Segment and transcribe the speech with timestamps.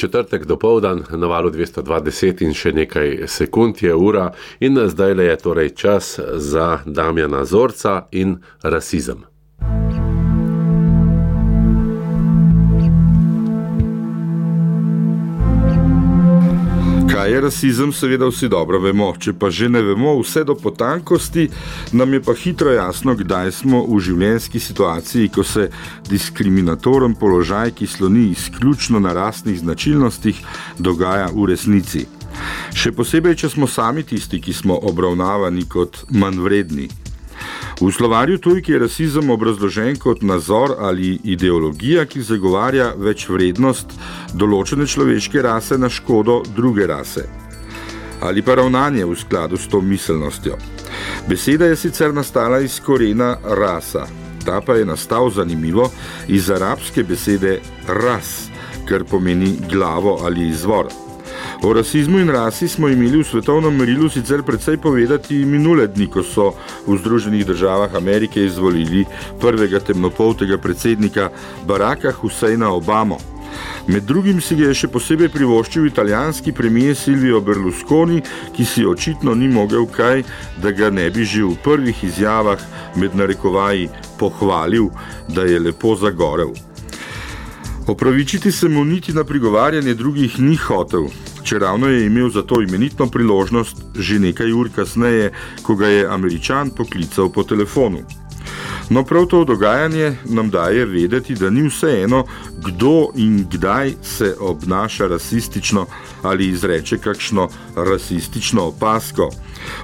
[0.00, 4.30] četrtek do povdan na valu 220 in še nekaj sekund je ura,
[4.60, 9.29] in zdaj le je torej čas za Damjana Zorca in rasizem.
[17.20, 19.10] Kaj je rasizem, seveda vsi dobro vemo.
[19.12, 21.50] Če pa že ne vemo vse do potankosti,
[21.92, 25.66] nam je pa hitro jasno, kdaj smo v življenjski situaciji, ko se
[26.08, 30.40] diskriminatoren položaj, ki sloni izključno na rasnih značilnostih,
[30.78, 32.06] dogaja v resnici.
[32.72, 36.88] Še posebej, če smo sami tisti, ki smo obravnavani kot manjvredni.
[37.80, 43.94] V slovarju tujki je rasizem obrazložen kot nazor ali ideologija, ki zagovarja več vrednost
[44.36, 47.24] določene človeške rase na škodo druge rase.
[48.20, 50.58] Ali pa ravnanje v skladu s to miselnostjo.
[51.28, 54.04] Beseda je sicer nastala iz korena rasa,
[54.44, 55.88] ta pa je nastal zanimivo
[56.28, 58.50] iz arabske besede ras,
[58.84, 60.92] kar pomeni glavo ali izvor.
[61.62, 66.22] O rasizmu in rasi smo imeli v svetovnem merilu sicer precej povedati minule dni, ko
[66.24, 66.54] so
[66.86, 69.04] v Združenih državah Amerike izvolili
[69.40, 71.28] prvega temnopoltega predsednika
[71.68, 73.20] Baracka Husseina Obama.
[73.86, 78.22] Med drugim si ga je še posebej privoščil italijanski premijer Silvio Berlusconi,
[78.56, 80.24] ki si očitno ni mogel kaj,
[80.62, 82.60] da ga ne bi že v prvih izjavah
[82.96, 84.88] med narekovaji pohvalil,
[85.28, 86.56] da je lepo zagorel.
[87.86, 91.10] Opravičiti se mu niti na prigovarjanje drugih ni hotel,
[91.50, 95.32] če ravno je imel za to imenitno priložnost že nekaj ur kasneje,
[95.66, 98.04] ko ga je američan poklical po telefonu.
[98.90, 102.22] No, prav to dogajanje nam daje vedeti, da ni vseeno,
[102.66, 105.86] kdo in kdaj se obnaša rasistično
[106.22, 109.30] ali izreče kakšno rasistično opasko.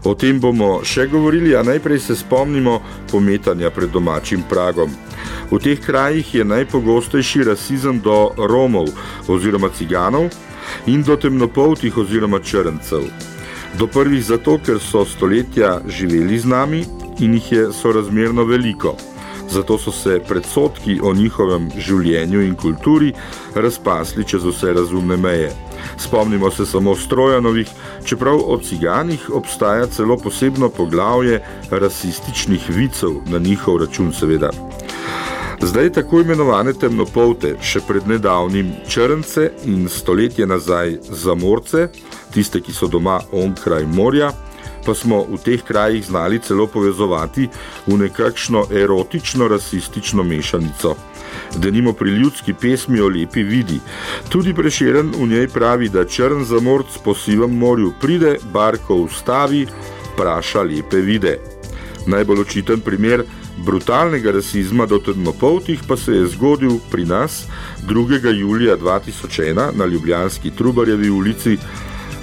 [0.05, 4.91] O tem bomo še govorili, a najprej se spomnimo pometanja pred domačim pragom.
[5.51, 8.91] V teh krajih je najpogostejši rasizem do Romov
[9.29, 10.31] oziroma ciganov,
[10.87, 13.09] in do temnopoltih oziroma črncev.
[13.79, 16.85] Do prvih zato, ker so stoletja živeli z nami
[17.21, 18.97] in jih je sorazmerno veliko.
[19.51, 23.13] Zato so se predsotki o njihovem življenju in kulturi
[23.55, 25.53] razpasli čez vse razumne meje.
[25.99, 27.69] Spomnimo se samo strojanovih,
[28.05, 34.51] čeprav o ciganih obstaja celo posebno poglavje rasističnih vicev na njihov račun, seveda.
[35.63, 41.87] Zdaj tako imenovane temnopolte, še pred nedavnim črnce in stoletje nazaj zamorce,
[42.35, 44.35] tiste, ki so doma onkraj morja,
[44.85, 47.49] pa smo v teh krajih znali celo povezovati
[47.87, 50.93] v nekakšno erotično-rasistično mešanico.
[51.57, 53.81] Denimo pri ljudski pesmi o lepi vidi.
[54.29, 59.67] Tudi preširen v njej pravi, da črn zamorc po sivem morju pride, barko ustavi,
[60.17, 61.39] praša lepe vide.
[62.07, 63.25] Najbolj očiten primer
[63.65, 67.45] brutalnega rasizma do temnopoltih pa se je zgodil pri nas
[67.89, 68.35] 2.
[68.35, 71.59] julija 2001 na Ljubljanski Trubarjevi ulici,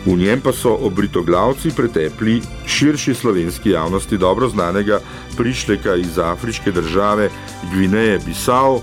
[0.06, 5.00] v njem pa so obritoglavci pretepli širši slovenski javnosti dobro znanega
[5.38, 7.30] prišleka iz afriške države
[7.74, 8.82] Gvineje Bisao,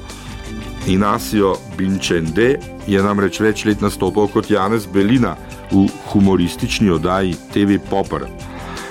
[0.87, 5.37] Inacio Binčende je namreč več let nastopal kot Janez Belina
[5.71, 8.25] v humoristični oddaji TV Popper.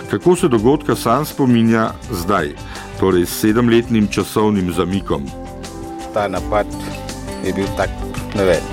[0.10, 2.54] Kako se dogodka sam spominja zdaj?
[3.00, 5.24] Torej s sedemletnim časovnim zamikom.
[6.14, 6.68] Ta napad
[7.46, 7.90] je bil tak,
[8.36, 8.66] ne vem.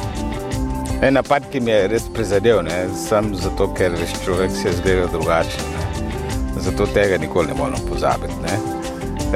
[1.02, 2.86] En napad, ki mi je res prizadel, ne?
[2.96, 3.94] sam zato, ker
[4.24, 5.62] človek se je zgledal drugače.
[5.74, 6.62] Ne?
[6.64, 8.34] Zato tega nikoli ne morem pozabiti.
[8.42, 8.56] Ne?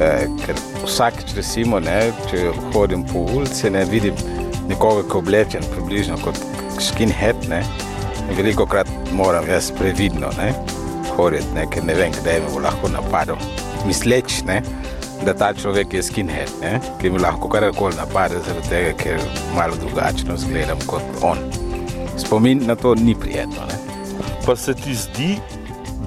[0.01, 1.99] E, ker vsakeč, recimo, ne,
[2.31, 4.17] če hodim po ulici, ne vidim
[4.73, 6.41] nekoga, ki je oblečen približno kot
[6.81, 7.47] skinhead.
[7.53, 7.63] Ne?
[8.35, 10.55] Veliko krat moram jaz previdno ne?
[11.15, 13.70] hoditi, ker ne vem, kdaj me bo lahko napadel.
[13.87, 14.63] Misleč, ne?
[15.25, 16.81] da ta človek je skinhead, ne?
[17.01, 19.21] ki mi lahko karkoli napade, zaradi tega, ker
[19.57, 21.39] malo drugačno izgledam kot on.
[22.17, 23.67] Spomin na to ni prijetno.
[23.69, 23.77] Ne?
[24.47, 25.35] Pa se ti zdi,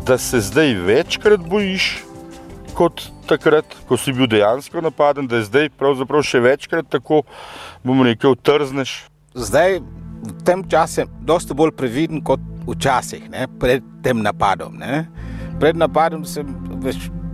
[0.05, 2.03] da se zdaj večkrat bojiš
[2.73, 7.21] kot takrat, ko si bil dejansko napaden, da je zdaj pravzaprav še večkrat tako,
[7.83, 9.03] bomo rekel, trzneš?
[9.37, 9.79] Zdaj,
[10.23, 13.47] v tem času, sem dosta bolj previden kot včasih, ne?
[13.59, 14.75] pred tem napadom.
[14.79, 15.05] Ne?
[15.61, 16.49] Pred napadom sem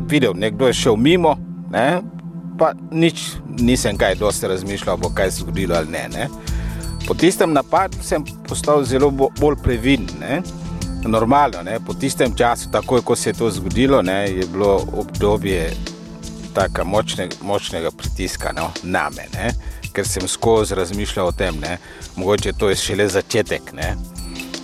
[0.09, 1.38] videl, nekdo je šel mimo,
[1.71, 2.01] ne?
[2.59, 3.21] pa nič
[3.59, 6.09] nisem kaj dosti razmišljal, bo kaj se zgodilo ali ne.
[6.13, 6.27] ne?
[7.07, 10.07] Po tistem napadu sem postal zelo bolj previden.
[10.19, 10.41] Ne?
[11.06, 11.79] Normalno, ne?
[11.85, 14.27] po tistem času, takoj ko se je to zgodilo, ne?
[14.31, 15.71] je bilo obdobje
[16.53, 18.71] tako močne, močnega pritiska no?
[18.83, 19.53] na me, ne?
[19.94, 21.77] ker sem skozi razmišljal o tem, ne?
[22.15, 23.95] mogoče to je šele začetek, ne?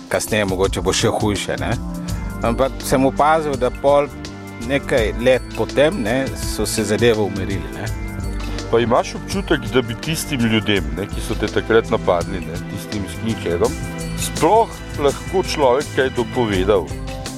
[0.08, 1.56] kasneje mogoče bo še hujše.
[1.60, 1.72] Ne?
[2.42, 4.06] Ampak sem opazil, da pol
[4.68, 6.24] nekaj let potem ne,
[6.56, 7.70] so se zadeve umirili.
[7.74, 7.86] Ne.
[8.70, 13.04] Pa imaš občutek, da bi tistim ljudem, ne, ki so te takrat napadli, ne, tistim
[13.14, 13.72] skinheadom,
[14.18, 14.68] sploh
[14.98, 16.86] lahko človek kaj dopovedal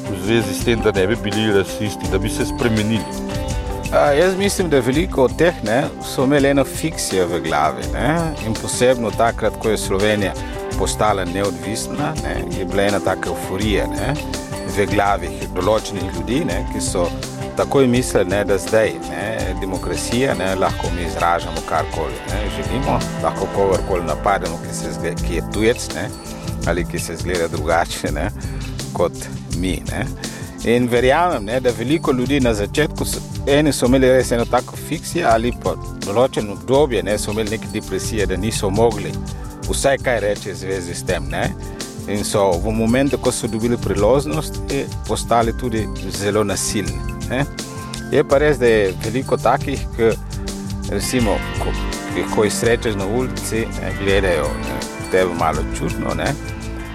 [0.08, 3.26] v zvezi s tem, da ne bi bili rasisti, da bi se spremenili?
[3.92, 7.84] A, jaz mislim, da veliko od teh ne, so imeli eno fiksijo v glavi.
[7.92, 8.16] Ne,
[8.46, 10.32] in posebno takrat, ko je Slovenija
[10.78, 14.14] postala neodvisna, ne, je bila ena taka euforija ne,
[14.78, 17.08] v glavi določenih ljudi, ne, ki so
[17.58, 19.24] takoj mislili, ne, da zdaj ne,
[19.60, 22.14] demokracija ne, lahko mi izražamo karkoli
[22.56, 26.08] želimo, lahko kogarkoli napademo, ki, se, ki je tujec ne,
[26.66, 28.30] ali ki se zgleda drugače ne,
[28.92, 29.12] kot
[29.56, 29.82] mi.
[29.90, 30.06] Ne.
[30.64, 34.76] In verjamem, ne, da veliko ljudi na začetku, so, eni so imeli res eno tako
[34.76, 35.74] fiksijo ali pa
[36.06, 39.12] določeno obdobje, ne so imeli neke depresije, da niso mogli
[39.68, 41.28] vsaj kaj reči v zvezi s tem.
[41.30, 41.50] Ne.
[42.08, 44.60] In so v momentu, ko so dobili priložnost,
[45.08, 46.96] postali tudi zelo nasilni.
[47.30, 47.44] Ne.
[48.12, 50.14] Je pa res, da je veliko takih, ki
[50.88, 51.74] recimo, ko,
[52.34, 54.78] ko jih srečaš na ulici, ne, gledajo ne,
[55.12, 56.14] tebe malo čudno.
[56.16, 56.32] Ne.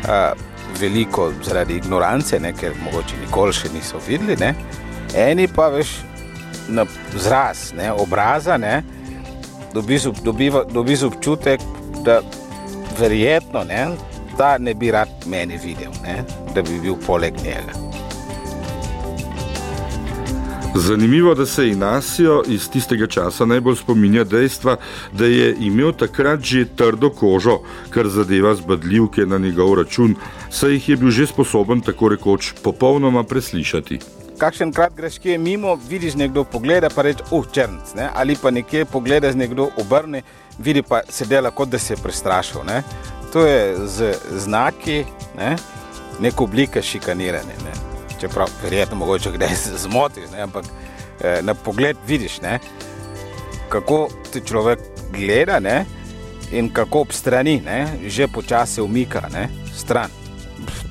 [0.03, 0.33] Uh,
[0.79, 4.39] veliko zaradi ignorance, ne, ker mogoče nikoli še niso videli.
[4.41, 4.55] Ne.
[5.13, 5.99] Eni pa veš
[6.73, 8.81] na zraz, ne, obraza, ne,
[9.73, 11.61] dobiš, dobiva, dobiš občutek,
[12.01, 12.21] da
[12.97, 13.85] verjetno ne,
[14.37, 16.23] ta ne bi rad meni videl, ne,
[16.55, 17.93] da bi bil poleg njega.
[20.75, 24.77] Zanimivo, da se Inasijo iz tistega časa najbolj spominja dejstva,
[25.11, 27.59] da je imel takrat že trdo kožo,
[27.89, 30.15] kar zadeva zbadljivke na njegov račun,
[30.49, 33.99] saj jih je bil že sposoben tako rekoč popolnoma preslišati.
[34.37, 38.09] Kakšen krat greš kje mimo, vidiš nekdo pogleda, pa reče, uh, črnc, ne?
[38.15, 40.21] ali pa nekje pogledaš nekdo obrne,
[40.59, 42.65] vidi pa se dela, kot da se je prestrašil.
[42.65, 42.81] Ne?
[43.33, 45.05] To je z znaki,
[45.37, 45.55] ne?
[46.19, 47.57] neka oblika šikaniranja.
[47.65, 47.71] Ne?
[48.21, 49.49] Čeprav, verjetno, mogoče kdaj
[49.83, 50.41] zmotiš, ne?
[50.41, 50.65] ampak
[51.21, 52.59] eh, na pogled vidiš, ne?
[53.69, 54.79] kako ti človek
[55.11, 55.85] gleda ne?
[56.51, 57.87] in kako ob strani, ne?
[58.05, 59.49] že počasi umika ne?
[59.75, 60.09] stran.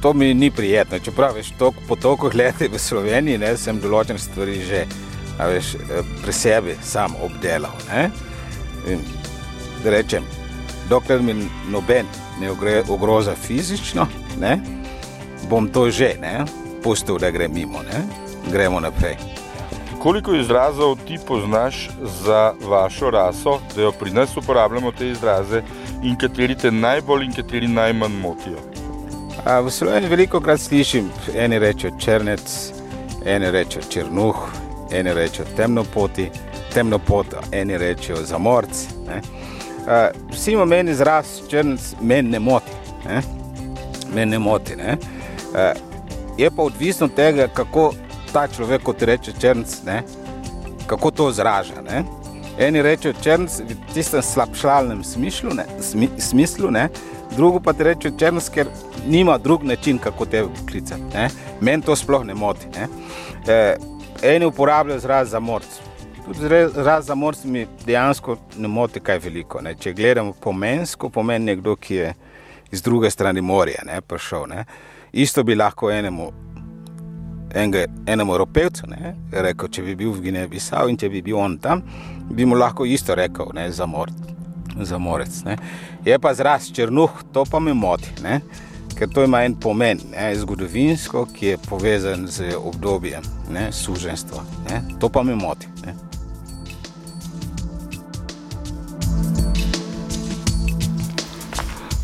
[0.02, 0.98] To mi ni prijetno.
[0.98, 4.82] Čeprav veš, tok, po toliko letih v Sloveniji ne, sem določene stvari že
[5.38, 5.76] veš,
[6.24, 7.78] pri sebi sam obdelal.
[7.86, 8.10] Ne?
[8.90, 9.06] In
[9.84, 10.26] da rečem,
[10.90, 11.38] dokler mi
[11.70, 12.10] noben
[12.42, 14.06] ne ogroza fizično,
[14.40, 14.58] ne,
[15.50, 16.44] bom to že ne,
[16.82, 17.82] pustil, da gre mimo.
[17.82, 18.02] Ne.
[18.52, 19.16] Gremo naprej.
[20.02, 21.88] Koliko izrazov ti poznaš
[22.24, 25.62] za vašo raso, da jo pri nas uporabljamo te izraze,
[26.02, 28.58] in kateri te najbolj in kateri najmanj motijo?
[29.44, 32.72] A v Sloveniji veliko krat slišim, eni rečejo črnec,
[33.26, 34.42] eni rečejo črnuh,
[34.92, 36.30] eni rečejo temnopoti,
[36.74, 38.86] temnopota, eni rečejo zamorc.
[39.06, 39.22] Ne.
[39.88, 42.72] A, vsi imamo meni izraz črnec, meni ne moti.
[43.06, 43.22] Ne.
[44.14, 44.76] Meni ne moti.
[44.76, 44.96] Ne.
[45.54, 45.72] A,
[46.38, 47.92] je pa odvisno od tega, kako
[48.32, 50.02] ta človek, kot reče črnc, ne,
[50.86, 51.82] kako to izraža.
[52.58, 56.88] Eni rečejo črnc v tistem slabšalnem smislu, ne, smi, smislu ne,
[57.36, 58.68] drugo pa ti reče črnc, ker
[59.06, 61.28] nima drug način, kako te klicati.
[61.60, 62.68] Meni to sploh ne moti.
[62.76, 62.88] Ne.
[63.46, 63.76] E,
[64.22, 65.80] eni uporabljajo izraz za morc.
[66.24, 66.46] Tudi
[66.78, 69.60] izraz za morc mi dejansko ne moti kaj veliko.
[69.60, 69.74] Ne.
[69.74, 72.14] Če gledamo pomensko, pomeni nekdo, ki je
[72.70, 74.46] iz druge strani morja ne, prišel.
[74.48, 74.64] Ne.
[75.12, 76.28] Isto bi lahko enemu,
[77.54, 78.86] enega, enemu Evropejcu
[79.32, 81.82] rekel, če bi bil v Gineji Bisau in če bi bil on tam,
[82.30, 84.14] bi mu lahko isto rekel, ne, za, mor,
[84.78, 85.42] za morec.
[85.44, 85.58] Ne.
[86.06, 88.40] Je pa zraz črnuh, to pa me moti, ne,
[89.02, 94.44] ker to ima en pomen, ne, zgodovinsko, ki je povezan z obdobjem ne, suženstva.
[94.70, 94.78] Ne.
[95.00, 95.66] To pa me moti.
[95.82, 95.94] Ne.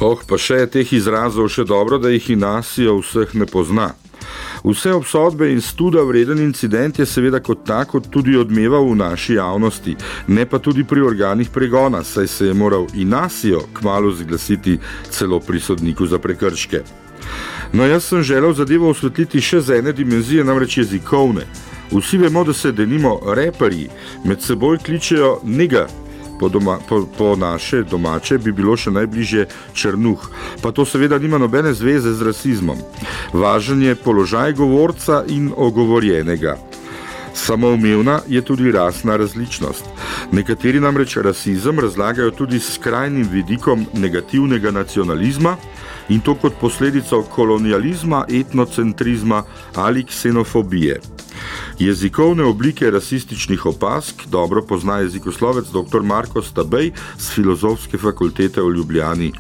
[0.01, 3.93] Oh, pa še je teh izrazov še dobro, da jih Inasijo vseh ne pozna.
[4.69, 9.95] Vse obsodbe in studa vreden incident je seveda kot tako tudi odmeval v naši javnosti,
[10.27, 14.79] ne pa tudi pri organih pregona, saj se je moral Inasijo kmalo zglasiti
[15.11, 16.83] celo pri sodniku za prekrške.
[17.73, 21.47] No, jaz sem želel zadevo osvetliti še z ene dimenzije, namreč jezikovne.
[21.91, 23.89] Vsi vemo, da se denimo reperji
[24.25, 25.87] med seboj kličejo nega,
[26.41, 30.31] po, doma, po, po naše domače bi bilo še najbližje črnuh.
[30.63, 32.79] Pa to seveda nima nobene zveze z rasizmom.
[33.33, 36.57] Važen je položaj govorca in ogovorjenega.
[37.39, 39.85] Samoumevna je tudi rasna različnost.
[40.33, 45.57] Nekateri namreč rasizem razlagajo tudi s skrajnim vidikom negativnega nacionalizma
[46.09, 49.43] in to kot posledico kolonializma, etnocentrizma
[49.75, 51.01] ali ksenofobije.
[51.79, 56.03] Jezikovne oblike rasističnih opask dobro pozna jezikoslovec dr.
[56.03, 59.33] Marko Stabej z Filozofske fakultete v Ljubljani.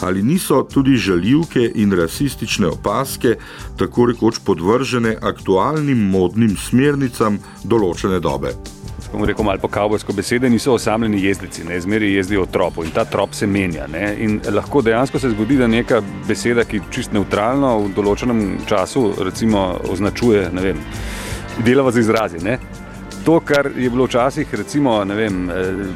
[0.00, 3.36] Ali niso tudi žaljivke in rasistične opaske
[3.78, 8.54] tako rekoč podvržene aktualnim modnim smernicam določene dobe?
[9.12, 13.04] bomo rekel, malo po kavbojsko besede, niso osamljeni jezdeci, ne zmeri jezdijo tropo in ta
[13.04, 13.86] trop se menja.
[13.86, 14.16] Ne?
[14.18, 19.64] In lahko dejansko se zgodi, da neka beseda, ki čist neutralno v določenem času recimo,
[19.90, 20.84] označuje, ne vem,
[21.62, 22.38] delava z izrazi.
[22.44, 22.58] Ne?
[23.24, 25.50] To, kar je bilo včasih, recimo, vem,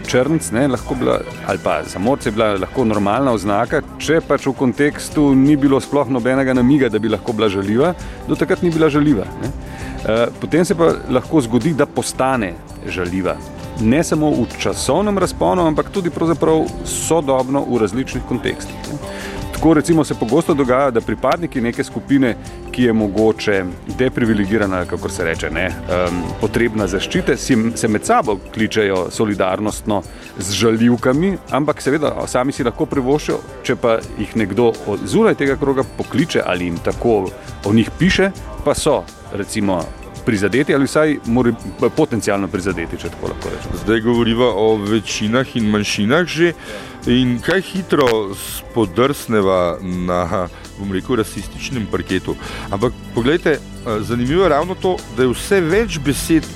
[0.06, 0.68] črnc, ne,
[0.98, 5.80] bila, ali pa zamorce, je bila lahko normalna oznaka, če pač v kontekstu ni bilo
[5.80, 7.94] sploh nobenega namiga, da bi lahko bila žaljiva,
[8.28, 9.24] do takrat ni bila žaljiva.
[9.40, 9.52] Ne.
[10.04, 12.52] Eh, potem se pa lahko zgodi, da postane
[12.86, 13.36] žaljiva.
[13.80, 16.10] Ne samo v časovnem razponu, ampak tudi
[16.84, 18.76] sodobno v različnih kontekstih.
[19.64, 22.34] Tako recimo se pogosto dogaja, da pripadniki neke skupine,
[22.70, 23.64] ki je mogoče
[23.98, 30.02] deprivilegirana, kako se reče, ne, um, potrebna zaščite, si, se med sabo kličejo solidarnostno
[30.38, 34.72] z žaljivkami, ampak seveda sami si lahko privoščijo, če pa jih nekdo
[35.04, 37.30] zunaj tega kroga pokliče ali jim tako
[37.64, 38.30] o njih piše,
[38.64, 39.00] pa so
[39.32, 39.80] recimo,
[40.24, 41.18] prizadeti ali vsaj
[41.96, 43.78] potencialno prizadeti, če tako lahko rečemo.
[43.84, 46.52] Zdaj govorimo o večinah in manjšinah že.
[47.06, 52.36] In kaj hitro spodrsneva na, bom rekel, rasističnem parketu.
[52.72, 53.58] Ampak pogledajte,
[54.00, 56.48] zanimivo je ravno to, da je vse več besed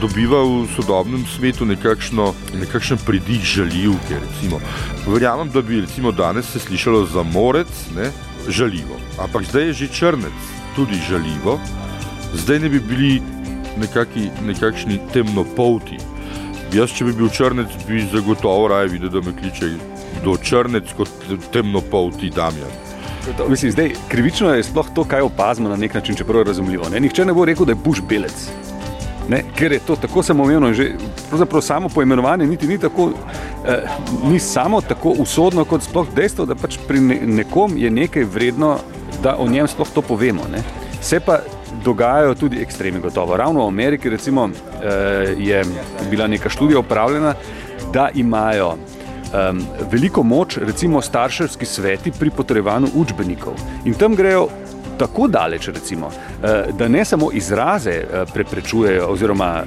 [0.00, 4.20] dobiva v sodobnem svetu nekakšno, nekakšen pridih žaljivke.
[4.20, 4.60] Recimo.
[5.08, 8.12] Verjamem, da bi recimo danes se slišalo za morec, ne,
[8.48, 9.00] žaljivo.
[9.18, 11.58] Ampak zdaj je že črnec tudi žaljivo
[12.34, 13.22] zdaj ne bi bili
[13.80, 15.98] nekaki, nekakšni temnopolti.
[16.72, 19.70] Jaz, če bi bil črnec, bi zagotovo raje videl, da me kliče
[20.24, 21.10] do črnec kot
[21.52, 22.88] temnopolti Damjan.
[23.48, 26.88] Mislim, zdaj, krivično je sploh to, kaj opazimo na nek način, čeprav je razumljivo.
[26.88, 27.00] Ne?
[27.00, 28.48] Nihče ne bo rekel, da je buš belec.
[29.28, 29.42] Ne?
[29.56, 30.92] Ker je to tako samoumevno že
[31.60, 33.10] samo poimenovanje niti ni tako,
[33.66, 33.82] eh,
[34.24, 38.78] ni samo tako usodno, kot sploh dejstvo, da pač pri nekom je nekaj vredno,
[39.22, 40.42] da o njem sploh to povemo.
[40.52, 40.62] Ne?
[41.00, 41.40] Se pa
[41.84, 43.36] dogajajo tudi ekstremi, gotovo.
[43.36, 45.64] Ravno v Ameriki recimo, eh, je
[46.10, 47.34] bila neka študija upravljena,
[47.92, 53.52] da imajo um, veliko moč, recimo starševski sveti pri potrjevanju učbenikov.
[53.84, 54.48] In tam grejo
[54.98, 56.10] tako daleč, recimo,
[56.42, 59.62] eh, da ne samo izraze eh, preprečujejo, oziroma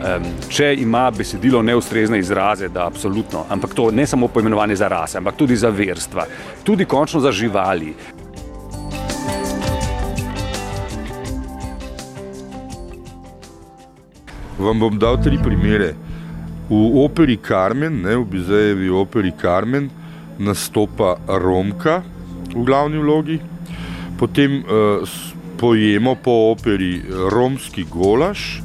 [0.49, 5.35] če ima besedilo neustrezne izraze, da absolutno, ampak to ne samo poimenovanje za rase, ampak
[5.35, 6.25] tudi za verstva,
[6.63, 7.93] tudi končno za živali.
[14.61, 15.95] Vam bom dal tri primere.
[16.69, 19.89] V operi Carmen, ne, v Bizejevi operi Carmen,
[20.37, 22.03] nastopa Romka
[22.53, 23.39] v glavni vlogi,
[24.21, 25.01] potem uh,
[25.57, 27.01] pojemo po operi
[27.33, 28.61] Romski golaž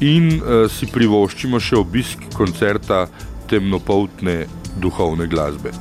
[0.00, 3.04] in uh, si privoščimo še obisk koncerta
[3.50, 4.46] temnopoltne
[4.80, 5.76] duhovne glasbe.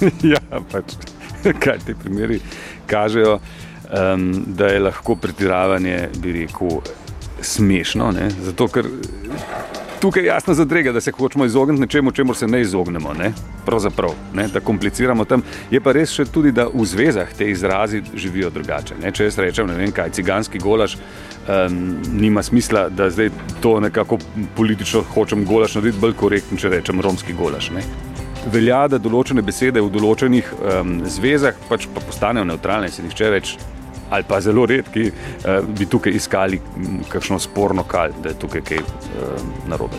[0.34, 0.42] ja,
[0.72, 0.98] pač,
[1.46, 2.42] kaj ti primeri
[2.90, 6.80] kažejo, um, da je lahko pretiravanje, bi rekel,
[7.42, 8.30] smešno, ne?
[8.30, 8.88] zato ker
[10.00, 13.14] tukaj je jasno zadrega, da se hočemo izogniti nečemu, čemu se ne izognemo.
[13.14, 13.32] Ne?
[13.66, 14.48] Pravzaprav, ne?
[14.48, 15.42] da kompliciramo tam.
[15.70, 19.00] Je pa res še tudi, da v zvezah te izrazi živijo drugače.
[19.02, 19.12] Ne?
[19.12, 24.18] Če jaz rečem, ne vem kaj, ciganski golaž, um, nima smisla, da zdaj to nekako
[24.56, 27.70] politično hočem golaž narediti bolj korektno, če rečem romski golaž.
[27.74, 27.84] Ne?
[28.52, 33.56] Velja, da določene besede v določenih um, zvezah pač pa postanejo neutralne, se nihče več
[34.10, 35.10] ali pa zelo redki,
[35.44, 36.60] eh, bi tukaj iskali
[37.08, 38.84] kakšno sporno kalj, da je tukaj kaj eh,
[39.68, 39.96] narobe.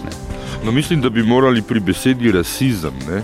[0.65, 3.21] No, mislim, da bi morali pri besedi rasizem, ne,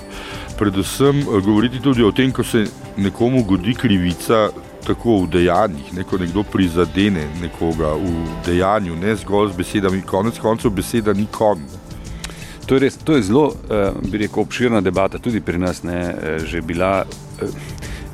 [0.58, 2.66] predvsem eh, govoriti tudi o tem, ko se
[2.98, 4.50] nekomu godi krivica.
[4.84, 8.10] Tako v dejanjih, ne, ko nekdo prizadene nekoga v
[8.46, 11.62] dejanju, ne zgolj z besedami, konec koncev beseda ni konj.
[12.68, 13.46] To je, res, to je zelo,
[14.12, 16.02] bi rekel, obširna debata, tudi pri nas ne,
[16.44, 17.06] že bila.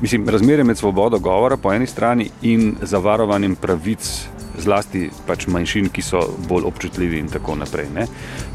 [0.00, 4.28] Mislim, razmerje med svobodo govora po eni strani in zavarovanjem pravic,
[4.58, 7.86] zlasti pač manjšin, ki so bolj občutljivi in tako naprej.
[7.94, 8.06] Ne.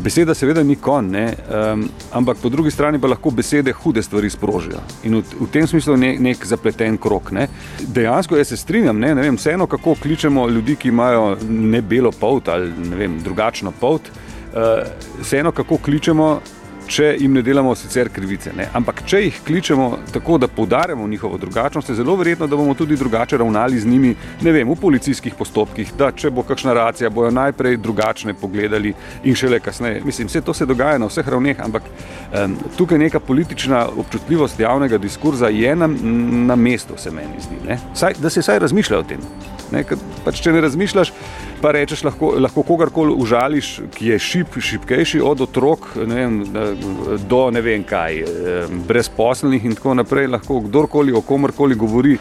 [0.03, 4.81] Beseda seveda ni kon, um, ampak po drugi strani pa lahko besede hude stvari sprožijo.
[5.03, 7.31] In v, v tem smislu je ne, nek zapleten krok.
[7.31, 7.47] Ne.
[7.79, 12.11] Dejansko jaz se strinjam, ne, ne vem, vseeno kako kličemo ljudi, ki imajo ne belo
[12.11, 14.09] polt ali ne vem, drugačno polt.
[14.55, 14.85] Uh,
[15.21, 16.39] vseeno kako kličemo
[16.87, 18.51] če jim ne delamo sicer krivice.
[18.55, 18.67] Ne?
[18.73, 22.97] Ampak če jih kličemo tako, da poudarjamo njihovo drugačnost, je zelo verjetno, da bomo tudi
[22.97, 25.93] drugače ravnali z njimi vem, v policijskih postopkih.
[25.97, 30.01] Da, če bo kakšna racija, bojo najprej drugačne pogledali in šele kasneje.
[30.05, 34.97] Mislim, vse to se dogaja na vseh ravneh, ampak um, tukaj neka politična občutljivost javnega
[34.97, 35.89] diskurza je na,
[36.47, 37.79] na mestu, se meni zdi.
[37.93, 39.21] Saj, da se vsaj razmišlja o tem.
[39.71, 39.83] Ne,
[40.25, 41.11] pač, če ne razmišljaš,
[41.61, 46.37] pa rečeš, lahko, lahko kogarkoli užališ, ki je šip, šipkejši od otrok ne vem,
[47.29, 48.23] do ne vem kaj,
[48.87, 50.27] brezposelnih in tako naprej.
[50.27, 52.17] Lahko kdorkoli o komorkoli govori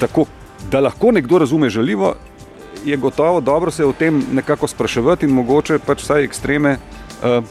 [0.00, 0.26] tako,
[0.70, 2.14] da lahko nekdo razume žaljivo,
[2.84, 7.44] je gotovo dobro se o tem nekako spraševati in mogoče pač vsaj ekstreme uh,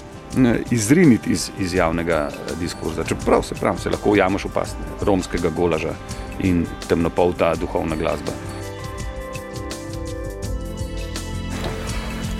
[0.72, 3.04] izriniti iz, iz javnega diskurza.
[3.04, 5.94] Čeprav se, prav, se lahko ujameš v past romskega golaža
[6.40, 8.51] in temnopolta duhovna glasba.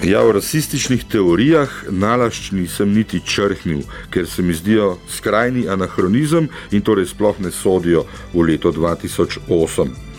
[0.02, 6.82] Ja, v rasističnih teorijah nalašč nisem niti črhnil, ker se mi zdijo skrajni anahronizem in
[6.82, 10.11] torej sploh ne sodijo v leto 2008.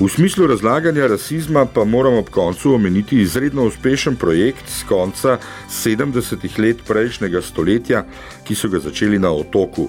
[0.00, 5.38] V smislu razlaganja rasizma pa moramo ob koncu omeniti izredno uspešen projekt z konca
[5.70, 8.04] 70-ih let prejšnjega stoletja,
[8.44, 9.88] ki so ga začeli na otoku.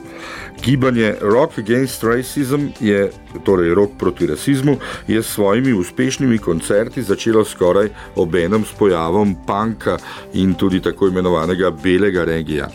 [0.63, 3.09] Gibanje Rock Against Racism, je,
[3.43, 4.77] torej rok proti rasizmu,
[5.07, 9.97] je s svojimi uspešnimi koncerti začelo skoraj obenem s pojavom panka
[10.33, 12.69] in tudi tako imenovanega belega regija.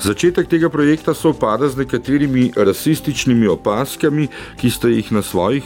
[0.00, 4.28] Začetek tega projekta se opada z nekaterimi rasističnimi opaskami,
[4.60, 5.64] ki ste jih na svojih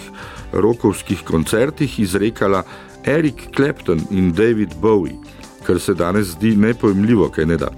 [0.53, 2.63] rokovskih koncertih izrekala
[3.05, 5.17] Eric Clapton in David Bowie,
[5.67, 7.69] kar se danes zdi nepojmljivo, kaj ne da.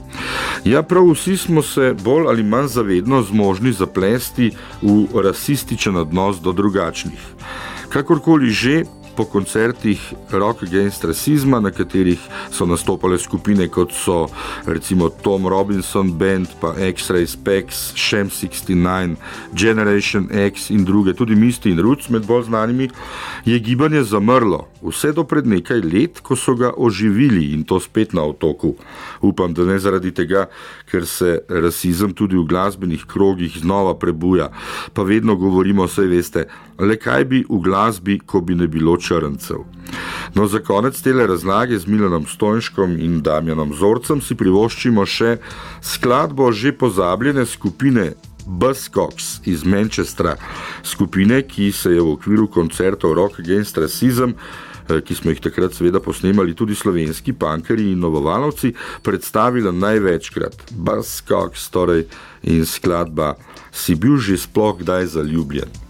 [0.65, 4.51] Ja, prav vsi smo se bolj ali manj zavedno zmožni zaplesti
[4.83, 7.21] v rasističen odnos do drugačnih.
[7.89, 8.85] Kakorkoli že,
[9.17, 12.19] po koncertih Rock Against Racism, na katerih
[12.51, 14.27] so nastopale skupine kot so
[14.67, 19.17] recimo Tom Robinson Band, pa X-Ray Specs, Shem 69,
[19.55, 22.91] Generation X in druge, tudi Misty in Roots med bolj znanimi,
[23.45, 24.67] je gibanje zamrlo.
[24.83, 28.75] Vse do pred nekaj let, ko so ga oživili in to spet na otoku.
[29.23, 30.47] Upam, da ne zaradi tega,
[30.91, 34.51] ker se rasizem tudi v glasbenih krogih znova prebuja.
[34.93, 36.47] Pa vedno govorimo, vse veste,
[36.79, 39.65] le kaj bi v glasbi, ko bi ne bilo črncev.
[40.35, 45.37] No, za konec te razlage z Milanom Stojnškom in Damjanom Zorcem si privoščimo še
[45.83, 48.13] skladbo že pozabljene skupine
[48.47, 50.37] Buzzcocks iz Manchestra,
[50.83, 54.37] skupine, ki se je v okviru koncertov Rock Against Racism.
[54.85, 61.71] Eh, ki smo jih takrat seveda posnemali tudi slovenski pankari in novovalovci, predstavila največkrat Buzzcocks
[61.73, 62.05] torej
[62.43, 63.33] in skladba
[63.75, 65.84] Si bil že sploh kdaj zaljubljen?